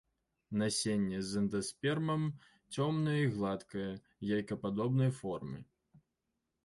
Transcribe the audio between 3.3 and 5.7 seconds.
гладкае, яйкападобнай формы.